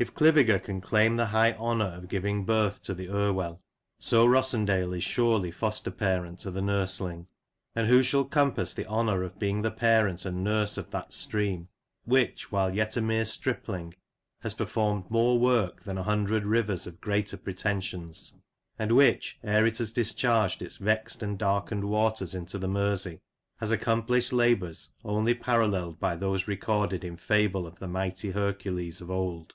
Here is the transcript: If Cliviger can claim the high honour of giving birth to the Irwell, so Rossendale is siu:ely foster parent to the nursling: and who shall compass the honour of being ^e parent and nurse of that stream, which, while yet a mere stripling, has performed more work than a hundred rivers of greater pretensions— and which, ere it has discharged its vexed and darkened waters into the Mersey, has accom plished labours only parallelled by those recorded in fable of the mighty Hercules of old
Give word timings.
If 0.00 0.14
Cliviger 0.14 0.62
can 0.62 0.80
claim 0.80 1.16
the 1.16 1.26
high 1.26 1.54
honour 1.54 1.86
of 1.92 2.06
giving 2.06 2.44
birth 2.44 2.82
to 2.82 2.94
the 2.94 3.08
Irwell, 3.08 3.60
so 3.98 4.24
Rossendale 4.28 4.96
is 4.98 5.04
siu:ely 5.04 5.50
foster 5.50 5.90
parent 5.90 6.38
to 6.38 6.52
the 6.52 6.62
nursling: 6.62 7.26
and 7.74 7.88
who 7.88 8.04
shall 8.04 8.24
compass 8.24 8.72
the 8.72 8.86
honour 8.86 9.24
of 9.24 9.40
being 9.40 9.64
^e 9.64 9.76
parent 9.76 10.24
and 10.24 10.44
nurse 10.44 10.78
of 10.78 10.92
that 10.92 11.12
stream, 11.12 11.66
which, 12.04 12.52
while 12.52 12.72
yet 12.72 12.96
a 12.96 13.00
mere 13.00 13.24
stripling, 13.24 13.92
has 14.42 14.54
performed 14.54 15.10
more 15.10 15.36
work 15.36 15.82
than 15.82 15.98
a 15.98 16.04
hundred 16.04 16.44
rivers 16.44 16.86
of 16.86 17.00
greater 17.00 17.36
pretensions— 17.36 18.34
and 18.78 18.92
which, 18.94 19.40
ere 19.42 19.66
it 19.66 19.78
has 19.78 19.90
discharged 19.90 20.62
its 20.62 20.76
vexed 20.76 21.24
and 21.24 21.40
darkened 21.40 21.82
waters 21.82 22.36
into 22.36 22.56
the 22.56 22.68
Mersey, 22.68 23.18
has 23.56 23.72
accom 23.72 24.06
plished 24.06 24.32
labours 24.32 24.90
only 25.04 25.34
parallelled 25.34 25.98
by 25.98 26.14
those 26.14 26.46
recorded 26.46 27.02
in 27.02 27.16
fable 27.16 27.66
of 27.66 27.80
the 27.80 27.88
mighty 27.88 28.30
Hercules 28.30 29.00
of 29.00 29.10
old 29.10 29.54